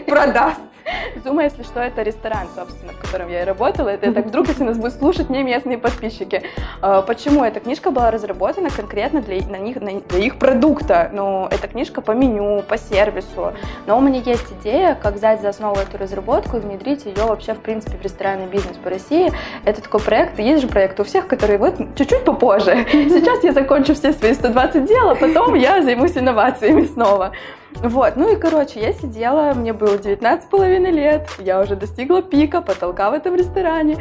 [0.08, 0.60] продаст?
[1.24, 3.90] Зума, если что, это ресторан, собственно, в котором я и работала.
[3.90, 6.44] Это так вдруг, если нас будут слушать не местные подписчики.
[6.82, 7.44] А, почему?
[7.44, 11.10] Эта книжка была разработана конкретно для, на них, для их продукта.
[11.14, 13.54] Ну, эта книжка по меню, по сервису.
[13.86, 17.54] Но у меня есть идея, как взять за основу эту разработку и внедрить ее вообще,
[17.54, 19.32] в принципе, в ресторанный бизнес по России.
[19.66, 22.86] Это такой проект, есть же проект у всех, которые вот чуть-чуть попозже.
[22.92, 27.32] Сейчас я закончу все свои 120 дел, а потом я займусь инновациями снова.
[27.76, 32.22] Вот, ну и, короче, я сидела, мне было 19 с половиной лет, я уже достигла
[32.22, 33.98] пика, потолка в этом ресторане,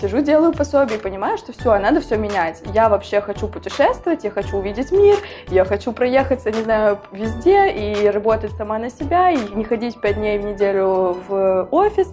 [0.00, 2.62] сижу, делаю пособие, понимаю, что все, надо все менять.
[2.72, 5.16] Я вообще хочу путешествовать, я хочу увидеть мир,
[5.48, 10.14] я хочу проехаться, не знаю, везде и работать сама на себя, и не ходить 5
[10.14, 12.12] дней в неделю в офис.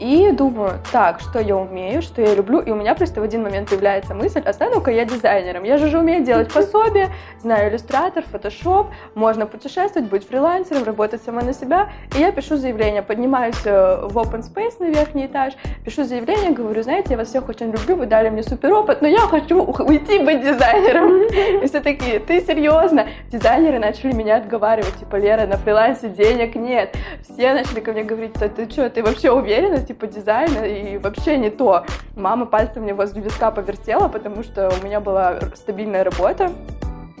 [0.00, 2.58] И думаю, так, что я умею, что я люблю.
[2.58, 5.62] И у меня просто в один момент появляется мысль, а стану-ка я дизайнером.
[5.62, 11.42] Я же уже умею делать пособие, знаю иллюстратор, фотошоп, можно путешествовать, быть фрилансером, работать сама
[11.42, 11.90] на себя.
[12.16, 15.54] И я пишу заявление, поднимаюсь э, в open space на верхний этаж,
[15.84, 19.06] пишу заявление, говорю, знаете, я вас всех очень люблю, вы дали мне супер опыт, но
[19.06, 21.22] я хочу уйти быть дизайнером.
[21.62, 23.06] И все такие, ты серьезно?
[23.30, 26.96] Дизайнеры начали меня отговаривать, типа, Лера, на фрилансе денег нет.
[27.22, 29.83] Все начали ко мне говорить, ты что, ты вообще уверена?
[29.84, 31.84] Типа дизайна и вообще не то.
[32.16, 36.50] Мама пальцем мне возле виска повертела, потому что у меня была стабильная работа,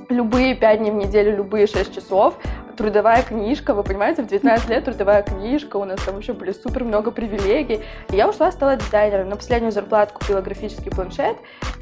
[0.08, 2.34] любые пять дней в неделю, любые шесть часов,
[2.74, 6.84] трудовая книжка, вы понимаете, в 19 лет трудовая книжка, у нас там вообще были супер
[6.84, 7.80] много привилегий.
[8.10, 9.28] И я ушла, стала дизайнером.
[9.28, 11.36] На последнюю зарплату купила графический планшет,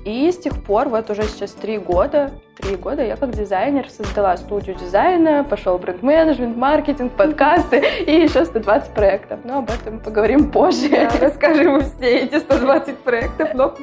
[0.04, 4.36] и с тех пор, вот уже сейчас три года, три года я как дизайнер создала
[4.36, 9.40] студию дизайна, пошел бренд-менеджмент, маркетинг, подкасты и еще 120 проектов.
[9.44, 10.88] Но об этом поговорим позже.
[10.90, 13.74] Да, расскажем все эти 120 проектов, но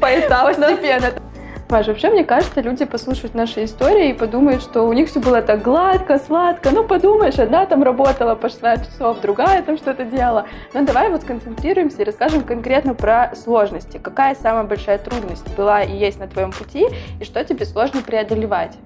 [0.00, 0.68] поэтапно.
[0.68, 1.27] Постепенно.
[1.70, 5.42] Маша, вообще, мне кажется, люди послушают наши истории и подумают, что у них все было
[5.42, 6.70] так гладко, сладко.
[6.70, 10.46] Ну, подумаешь, одна там работала по 16 часов, другая там что-то делала.
[10.72, 13.98] Но давай вот сконцентрируемся и расскажем конкретно про сложности.
[13.98, 16.86] Какая самая большая трудность была и есть на твоем пути,
[17.20, 18.78] и что тебе сложно преодолевать?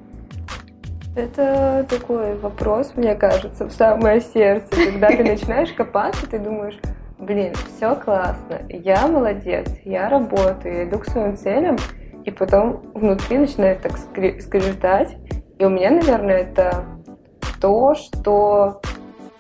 [1.15, 4.71] Это такой вопрос, мне кажется, в самое сердце.
[4.71, 6.81] Когда ты начинаешь копаться, ты думаешь,
[7.21, 11.77] блин, все классно, я молодец, я работаю, иду к своим целям,
[12.25, 15.17] и потом внутри начинает так скрежетать.
[15.59, 16.85] И у меня, наверное, это
[17.61, 18.81] то, что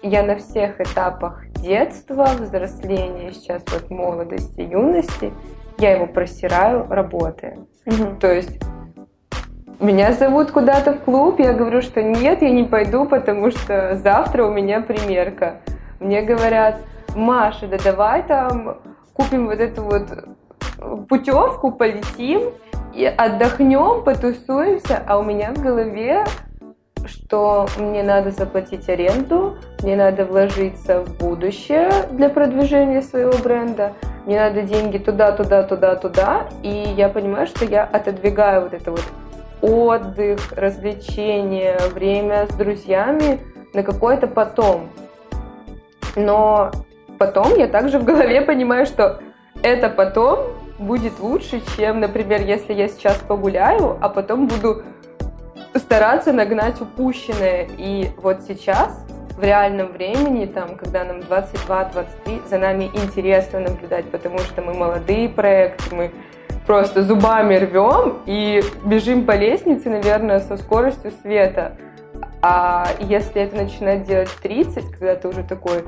[0.02, 5.32] я на всех этапах детства, взросления, сейчас вот молодости, юности,
[5.78, 7.58] я его просираю, работая.
[7.86, 8.16] Угу.
[8.20, 8.60] То есть
[9.80, 14.44] меня зовут куда-то в клуб, я говорю, что нет, я не пойду, потому что завтра
[14.44, 15.60] у меня примерка.
[15.98, 16.78] Мне говорят,
[17.16, 18.78] Маша, да давай там
[19.12, 22.52] купим вот эту вот путевку, полетим,
[22.94, 26.24] и отдохнем, потусуемся, а у меня в голове,
[27.06, 33.94] что мне надо заплатить аренду, мне надо вложиться в будущее для продвижения своего бренда,
[34.26, 38.90] мне надо деньги туда, туда, туда, туда, и я понимаю, что я отодвигаю вот это
[38.90, 39.04] вот
[39.62, 43.40] отдых, развлечения, время с друзьями
[43.72, 44.90] на какое-то потом.
[46.14, 46.70] Но
[47.18, 49.20] потом я также в голове понимаю, что
[49.62, 54.82] это потом будет лучше, чем, например, если я сейчас погуляю, а потом буду
[55.74, 57.68] стараться нагнать упущенное.
[57.78, 59.04] И вот сейчас,
[59.36, 65.28] в реальном времени, там, когда нам 22-23, за нами интересно наблюдать, потому что мы молодые
[65.28, 66.10] проекты, мы
[66.66, 71.76] просто зубами рвем и бежим по лестнице, наверное, со скоростью света.
[72.40, 75.84] А если это начинать делать в 30, когда ты уже такой,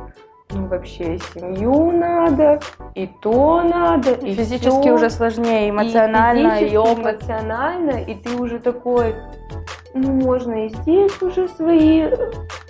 [0.50, 2.60] ну, вообще и семью надо,
[2.94, 4.94] и то надо, и Физически все.
[4.94, 7.22] уже сложнее, эмоционально, и, и опыт.
[7.22, 9.14] эмоционально, и ты уже такой,
[9.94, 12.08] ну, можно и здесь уже свои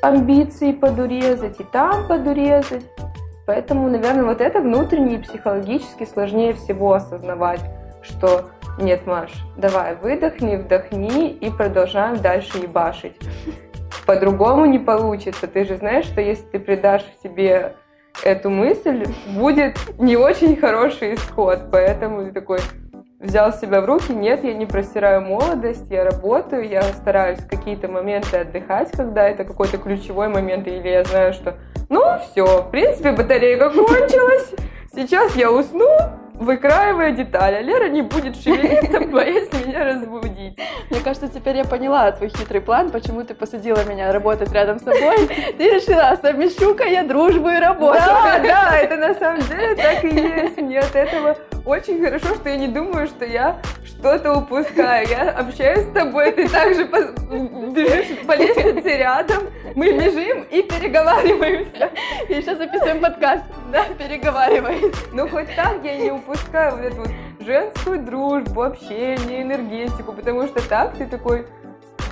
[0.01, 2.85] амбиции подурезать, и там подурезать.
[3.47, 7.61] Поэтому, наверное, вот это внутренне и психологически сложнее всего осознавать,
[8.03, 8.47] что
[8.79, 13.17] нет, Маш, давай выдохни, вдохни и продолжаем дальше ебашить
[14.07, 15.47] по-другому не получится.
[15.47, 17.75] Ты же знаешь, что если ты придашь в себе
[18.23, 21.71] эту мысль, будет не очень хороший исход.
[21.71, 22.61] Поэтому ты такой
[23.25, 24.13] взял себя в руки.
[24.13, 29.45] Нет, я не просираю молодость, я работаю, я стараюсь в какие-то моменты отдыхать, когда это
[29.45, 31.57] какой-то ключевой момент, или я знаю, что
[31.89, 34.55] ну все, в принципе, батарейка кончилась,
[34.95, 35.89] сейчас я усну,
[36.35, 37.63] выкраивая детали.
[37.63, 40.59] Лера не будет шевелиться, боясь меня разбудить.
[40.91, 44.83] Мне кажется, теперь я поняла твой хитрый план, почему ты посадила меня работать рядом с
[44.83, 45.27] собой.
[45.27, 47.99] Ты решила, совмещу-ка я дружбу и работу.
[47.99, 50.57] Да, да, это на самом деле так и есть.
[50.59, 55.09] Мне от этого очень хорошо, что я не думаю, что я что-то упускаю.
[55.09, 57.01] Я общаюсь с тобой, ты также по...
[57.01, 61.91] бежишь по лестнице рядом, мы бежим и переговариваемся.
[62.29, 65.01] И еще записываем подкаст, да, переговариваемся.
[65.13, 70.67] Ну, хоть так я не упускаю вот эту вот женскую дружбу, общение, энергетику, потому что
[70.69, 71.47] так ты такой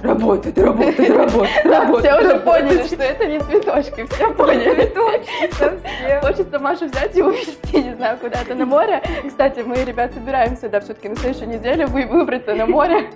[0.03, 2.15] работает, работает, работает, работает.
[2.15, 4.93] Все уже поняли, что это не цветочки, все поняли.
[6.21, 9.03] Хочется Машу взять и увезти, не знаю, куда-то на море.
[9.27, 13.11] Кстати, мы, ребят, собираемся, да, все-таки на следующей неделе выбраться на море.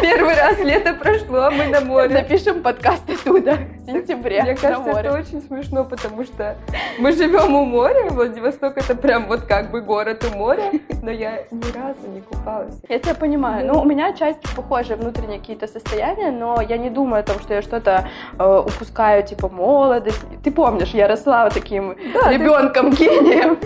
[0.00, 2.10] Первый раз лето прошло, а мы на море.
[2.10, 4.42] Запишем подкаст оттуда сентябре.
[4.42, 6.56] Мне кажется, это очень смешно, потому что
[6.98, 10.72] мы живем у моря, Владивосток это прям вот как бы город у моря,
[11.02, 12.74] но я ни разу не купалась.
[12.88, 13.66] Я тебя понимаю.
[13.66, 17.54] Ну, у меня часть похожие внутренние какие-то состояния, но я не думаю о том, что
[17.54, 20.20] я что-то э, упускаю, типа молодость.
[20.42, 23.58] Ты помнишь, я росла вот таким да, ребенком гением.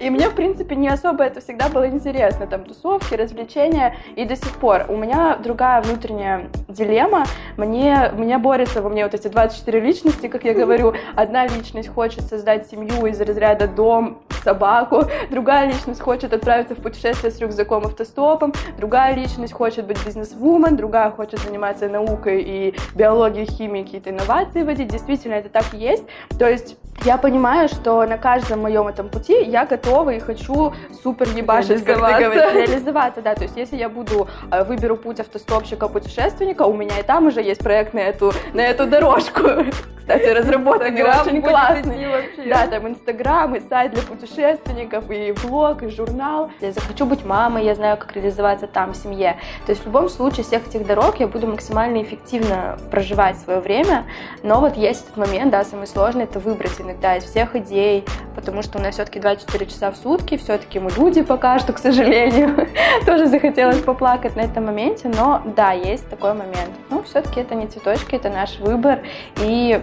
[0.00, 2.46] И мне, в принципе, не особо это всегда было интересно.
[2.46, 3.96] Там тусовки, развлечения.
[4.16, 7.24] И до сих пор у меня другая внутренняя дилемма.
[7.56, 10.94] Мне, меня борется во мне вот эти 24 личности, как я говорю.
[11.16, 15.04] Одна личность хочет создать семью из разряда дом, собаку.
[15.30, 18.52] Другая личность хочет отправиться в путешествие с рюкзаком автостопом.
[18.76, 20.76] Другая личность хочет быть бизнес-вумен.
[20.76, 24.88] Другая хочет заниматься наукой и биологией, химией, какие-то инновации вводить.
[24.88, 26.04] Действительно, это так и есть.
[26.38, 30.72] То есть я понимаю, что на каждом моем этом пути я готова и хочу
[31.02, 35.18] супер ебашить, как ты говоришь, реализоваться, да, то есть если я буду, э, выберу путь
[35.18, 39.42] автостопщика, путешественника, у меня и там уже есть проект на эту, на эту дорожку,
[40.02, 42.06] кстати, разработанный, очень классный.
[42.46, 46.50] Да, там Инстаграм, и сайт для путешественников, и блог, и журнал.
[46.60, 49.38] Я захочу быть мамой, я знаю, как реализоваться там, в семье.
[49.66, 54.04] То есть в любом случае всех этих дорог я буду максимально эффективно проживать свое время,
[54.42, 58.62] но вот есть этот момент, да, самый сложный, это выбрать иногда из всех идей, потому
[58.62, 62.68] что у нас все-таки 24 часа в сутки, все-таки мы люди пока что, к сожалению.
[63.06, 66.70] Тоже захотелось поплакать на этом моменте, но да, есть такой момент.
[66.90, 69.00] Ну, все-таки это не цветочки, это наш выбор,
[69.42, 69.80] и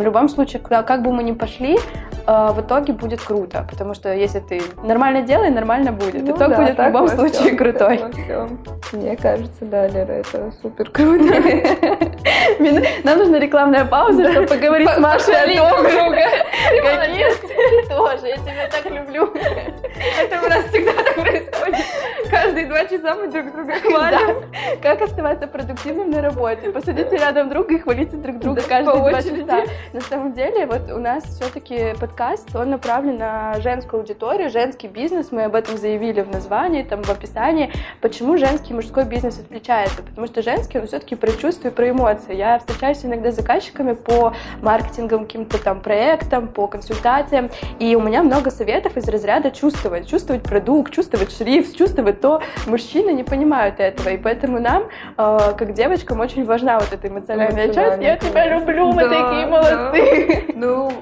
[0.00, 1.76] в любом случае, куда, как бы мы ни пошли,
[2.26, 6.22] э, в итоге будет круто, потому что если ты нормально делай, нормально будет.
[6.22, 7.98] Ну Итог да, будет в любом случае всем, крутой.
[7.98, 8.58] так всем.
[8.92, 11.24] Мне кажется, да, Лера, это супер круто.
[13.04, 15.84] Нам нужна рекламная пауза, чтобы поговорить с Машей о том,
[17.20, 18.26] какие тоже.
[18.26, 19.32] Я тебя так люблю.
[20.18, 21.86] Это у нас всегда так происходит.
[22.30, 24.44] Каждые два часа мы друг друга хвалим.
[24.82, 26.70] Как оставаться продуктивным на работе?
[26.70, 29.64] Посадите рядом друга и хвалите друг друга каждые два часа.
[29.92, 35.32] На самом деле, вот у нас все-таки подкаст, он направлен на женскую аудиторию, женский бизнес.
[35.32, 37.72] Мы об этом заявили в названии, там в описании.
[38.00, 40.02] Почему женский и мужской бизнес отличается?
[40.02, 42.36] Потому что женский, он все-таки про чувства и про эмоции.
[42.36, 47.50] Я встречаюсь иногда с заказчиками по маркетинговым каким-то там проектам, по консультациям,
[47.80, 52.42] и у меня много советов из разряда чувствовать, чувствовать продукт, чувствовать шрифт, чувствовать то.
[52.66, 54.84] Мужчины не понимают этого, и поэтому нам,
[55.18, 58.00] э, как девочкам, очень важна вот эта эмоциональная часть.
[58.00, 59.69] Я тебя люблю, мы Да, такие да.
[59.76, 60.44] Молодцы.
[60.54, 60.92] Ну,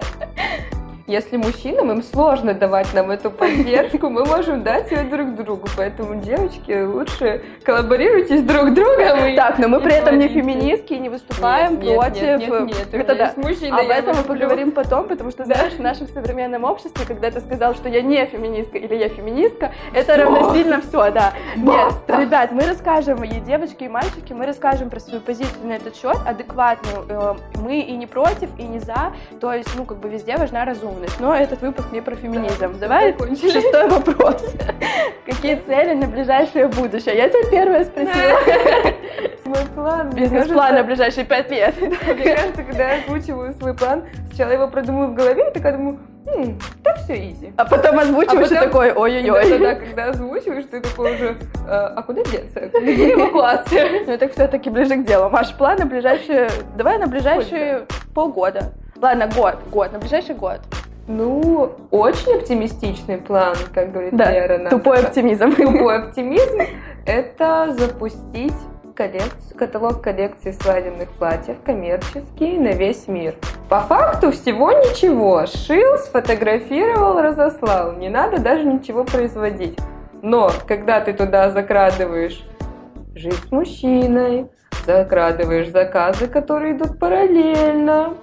[1.08, 5.66] если мужчинам им сложно давать нам эту поддержку, мы можем дать ее друг другу.
[5.76, 9.24] Поэтому, девочки, лучше коллаборируйте с друг другом.
[9.26, 12.22] и- Так, но мы при этом не феминистки, и не выступаем Нет, против.
[12.22, 13.32] нет, нет, нет, у это да.
[13.36, 17.40] мужчина, Об этом мы поговорим потом, потому что, знаешь, в нашем современном обществе, когда ты
[17.40, 21.32] сказал, что я не феминистка или я феминистка, это равносильно все, да.
[21.56, 25.96] Нет, ребят, мы расскажем, и девочки, и мальчики, мы расскажем про свою позицию на этот
[25.96, 27.06] счет адекватную.
[27.08, 30.64] Э, Мы и не против, и не за, то есть, ну, как бы везде важна
[30.64, 30.97] разумность.
[31.18, 32.78] Но этот выпуск не про феминизм.
[32.78, 33.50] Давай закончили.
[33.50, 34.42] шестой вопрос.
[35.26, 37.16] Какие цели на ближайшее будущее?
[37.16, 38.38] Я тебя первая спросила.
[39.44, 40.10] Мой план.
[40.10, 41.74] Бизнес-план на ближайшие пять лет.
[41.80, 45.98] Мне кажется, когда я озвучиваю свой план, сначала его продумываю в голове, и такая думаю,
[46.26, 47.54] «М, да все изи.
[47.56, 49.48] А потом озвучиваешь А и потом- такой, ой-ой-ой.
[49.50, 51.28] Да-да-да, когда озвучиваешь, ты такой уже,
[51.66, 52.60] «Э, а куда деться?
[52.78, 54.04] Где эвакуация?
[54.06, 55.30] Ну так все-таки ближе к делу.
[55.30, 56.50] Маш, план на ближайшие...
[56.76, 58.72] Давай на ближайшие полгода.
[59.00, 60.60] Ладно, год, год, на ближайший год.
[61.08, 64.58] Ну, очень оптимистичный план, как говорит Да, Лера.
[64.58, 65.52] нам тупой оптимизм.
[65.56, 66.60] Тупой оптимизм–
[67.06, 68.52] это запустить
[68.94, 73.36] коллекцию, каталог коллекции свадебных платьев коммерческий на весь мир.
[73.70, 75.46] По факту всего ничего.
[75.46, 77.92] Шил, сфотографировал, разослал.
[77.92, 79.78] Не надо даже ничего производить.
[80.20, 82.44] Но когда ты туда закрадываешь
[83.14, 84.48] жизнь с мужчиной,
[84.84, 88.14] закрадываешь заказы, которые идут параллельно,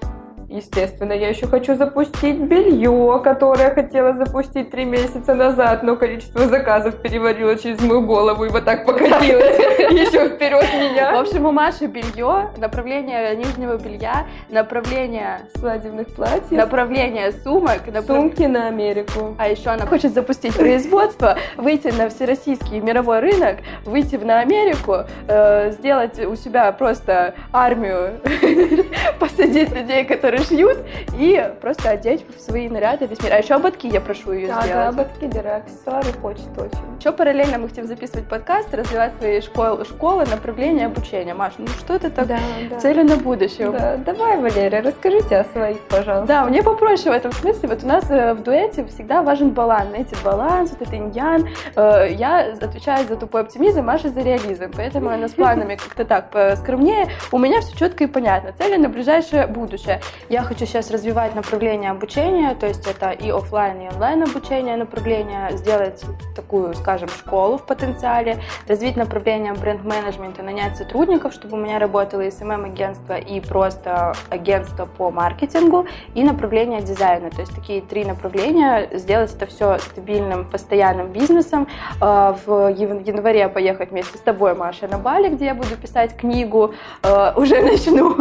[0.50, 6.96] Естественно, я еще хочу запустить белье, которое хотела запустить три месяца назад, но количество заказов
[7.02, 9.58] перевалило через мою голову и вот так покатилось
[9.90, 11.20] еще вперед В меня.
[11.20, 19.36] общем, у Маши белье, направление нижнего белья, направление, Свадебных платьев, направление сумок, сумки на Америку.
[19.40, 25.72] А еще она хочет запустить производство, выйти на всероссийский мировой рынок, выйти на Америку, э,
[25.72, 28.20] сделать у себя просто армию,
[29.20, 30.78] посадить людей, которые шьют,
[31.18, 33.34] и просто одеть в свои наряды весь мир.
[33.34, 34.88] А еще ободки я прошу ее Да, да, сделать.
[34.90, 36.98] ободки, дыра, аксессуары хочет очень.
[37.00, 41.34] Еще параллельно мы хотим записывать подкаст, развивать свои школы, школы направления обучения.
[41.34, 42.28] Маш, ну что это так?
[42.28, 42.38] Да,
[42.70, 42.80] да.
[42.80, 43.70] Цели на будущее.
[43.72, 46.28] Да, давай, Валерия, расскажите о своих, пожалуйста.
[46.28, 47.70] Да, мне попроще в этом смысле.
[47.70, 49.90] Вот у нас э, в дуэте всегда важен баланс.
[49.90, 51.48] Знаете, баланс, вот это иньян.
[51.76, 54.72] Э, Я отвечаю за тупой оптимизм, Маша за реализм.
[54.76, 56.26] Поэтому она с планами как-то так
[56.58, 57.08] скромнее.
[57.32, 58.52] У меня все четко и понятно.
[58.54, 60.02] Цели на ближайшее будущее.
[60.30, 65.56] Я хочу сейчас развивать направление обучения, то есть это и оффлайн, и онлайн обучение направление,
[65.58, 66.04] сделать
[66.36, 72.32] такую, скажем, школу в потенциале, развить направление бренд-менеджмента, нанять сотрудников, чтобы у меня работало и
[72.32, 75.86] SMM -агентство, и просто агентство по маркетингу,
[76.16, 77.30] и направление дизайна.
[77.30, 81.68] То есть такие три направления, сделать это все стабильным, постоянным бизнесом.
[82.02, 86.74] Э, В январе поехать вместе с тобой, Маша, на Бали, где я буду писать книгу,
[87.04, 88.18] Э, уже начну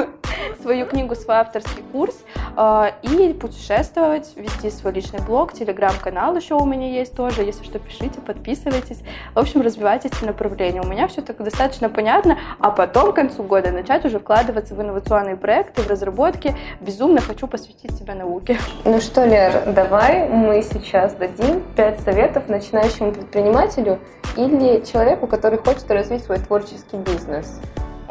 [0.65, 2.17] свою книгу, свой авторский курс,
[2.57, 7.79] э, и путешествовать, вести свой личный блог, телеграм-канал еще у меня есть тоже, если что,
[7.79, 9.03] пишите, подписывайтесь.
[9.35, 10.81] В общем, развивать эти направления.
[10.81, 14.81] У меня все так достаточно понятно, а потом к концу года начать уже вкладываться в
[14.81, 16.57] инновационные проекты, в разработки.
[16.81, 18.59] Безумно хочу посвятить себя науке.
[18.87, 23.99] Ну что, Лер, давай мы сейчас дадим пять советов начинающему предпринимателю
[24.37, 27.61] или человеку, который хочет развить свой творческий бизнес.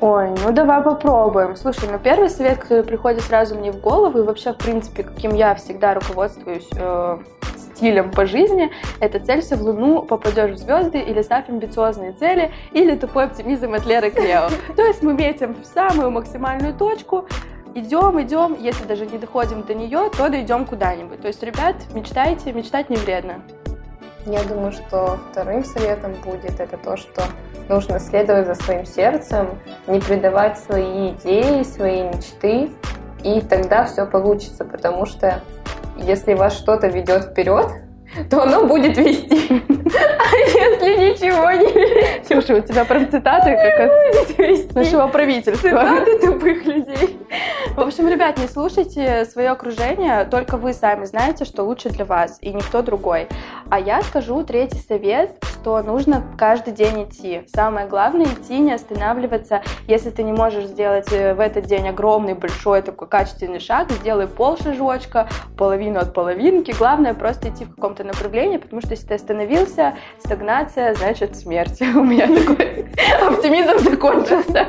[0.05, 1.55] Ой, ну давай попробуем.
[1.55, 5.33] Слушай, ну первый совет, который приходит сразу мне в голову, и вообще, в принципе, каким
[5.33, 7.19] я всегда руководствуюсь э,
[7.55, 12.97] стилем по жизни, это целься в Луну, попадешь в звезды или ставь амбициозные цели, или
[12.97, 14.49] тупой оптимизм от Леры Клео.
[14.75, 17.25] То есть мы метим в самую максимальную точку,
[17.73, 21.21] идем, идем, если даже не доходим до нее, то дойдем куда-нибудь.
[21.21, 23.35] То есть, ребят, мечтайте, мечтать не вредно.
[24.25, 27.23] Я думаю, что вторым советом будет это то, что
[27.67, 32.69] нужно следовать за своим сердцем, не предавать свои идеи, свои мечты,
[33.23, 35.41] и тогда все получится, потому что
[35.97, 37.67] если вас что-то ведет вперед,
[38.29, 39.63] то оно будет вести.
[39.93, 45.69] А если ничего не Слушай, у тебя прям цитаты как от нашего правительства.
[45.69, 47.19] Цитаты тупых людей.
[47.75, 52.37] В общем, ребят, не слушайте свое окружение, только вы сами знаете, что лучше для вас,
[52.41, 53.27] и никто другой.
[53.73, 57.41] А я скажу третий совет, что нужно каждый день идти.
[57.47, 59.63] Самое главное идти, не останавливаться.
[59.87, 64.27] Если ты не можешь сделать э, в этот день огромный, большой такой качественный шаг, сделай
[64.27, 66.71] пол шажочка, половину от половинки.
[66.77, 71.81] Главное просто идти в каком-то направлении, потому что если ты остановился, стагнация, значит смерть.
[71.95, 72.85] У меня такой
[73.27, 74.67] оптимизм закончился.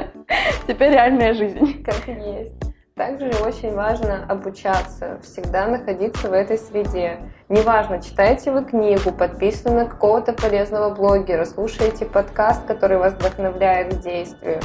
[0.67, 1.85] Теперь реальная жизнь.
[1.85, 2.74] Как и есть.
[2.97, 7.19] Также очень важно обучаться, всегда находиться в этой среде.
[7.49, 14.01] Неважно, читаете вы книгу, подписаны на какого-то полезного блогера, слушаете подкаст, который вас вдохновляет к
[14.01, 14.61] действию.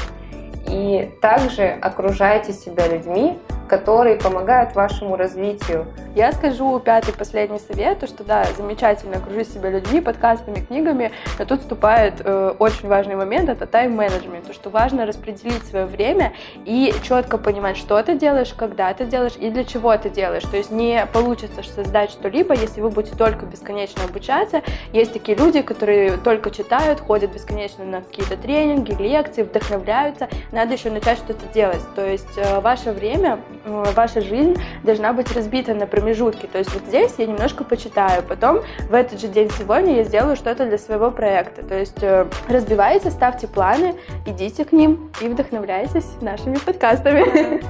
[0.67, 3.37] И также окружайте себя людьми,
[3.69, 5.85] которые помогают вашему развитию.
[6.15, 11.45] Я скажу пятый последний совет, то что да, замечательно окружить себя людьми, подкастами, книгами, но
[11.45, 16.33] тут вступает э, очень важный момент, это тайм-менеджмент, то что важно распределить свое время
[16.65, 20.43] и четко понимать, что ты делаешь, когда ты делаешь и для чего ты делаешь.
[20.43, 24.63] То есть не получится создать что-либо, если вы будете только бесконечно обучаться.
[24.91, 30.27] Есть такие люди, которые только читают, ходят бесконечно на какие-то тренинги, лекции, вдохновляются.
[30.51, 31.81] Надо еще начать что-то делать.
[31.95, 33.39] То есть э, ваше время
[33.69, 36.45] Э, ваша жизнь должна быть разбита на промежутки.
[36.47, 40.35] То есть вот здесь я немножко почитаю, потом в этот же день сегодня я сделаю
[40.35, 41.63] что-то для своего проекта.
[41.63, 43.95] То есть э, разбивайте, ставьте планы,
[44.25, 47.61] идите к ним и вдохновляйтесь нашими подкастами.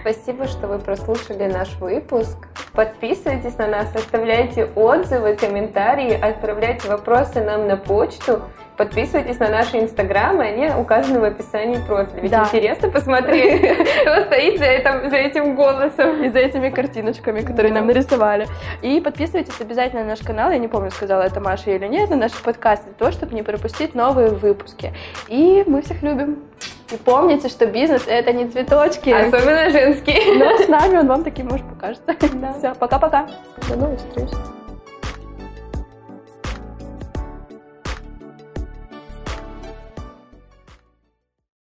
[0.00, 2.36] Спасибо, что вы прослушали наш выпуск.
[2.72, 8.42] Подписывайтесь на нас, оставляйте отзывы, комментарии, отправляйте вопросы нам на почту.
[8.76, 12.20] Подписывайтесь на наши инстаграмы, они указаны в описании профиля.
[12.20, 12.44] Ведь да.
[12.44, 13.60] интересно посмотреть,
[14.02, 16.22] кто стоит за этим, за этим голосом.
[16.22, 17.80] И за этими картиночками, которые да.
[17.80, 18.46] нам нарисовали.
[18.82, 20.50] И подписывайтесь обязательно на наш канал.
[20.50, 23.42] Я не помню, сказала это Маша или нет, на наши подкасты, для того, чтобы не
[23.42, 24.92] пропустить новые выпуски.
[25.28, 26.42] И мы всех любим.
[26.92, 29.10] И помните, что бизнес это не цветочки.
[29.10, 30.38] Особенно женские.
[30.38, 32.14] Но с нами он вам таким может покажется.
[32.34, 32.52] Да.
[32.58, 33.26] Все, пока-пока.
[33.68, 34.28] До новых встреч.